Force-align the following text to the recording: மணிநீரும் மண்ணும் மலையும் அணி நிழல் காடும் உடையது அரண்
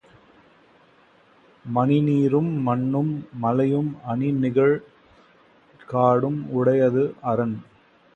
மணிநீரும் 1.65 2.49
மண்ணும் 2.63 3.11
மலையும் 3.33 3.91
அணி 4.03 4.29
நிழல் 4.37 4.75
காடும் 5.89 6.41
உடையது 6.51 7.03
அரண் 7.23 7.55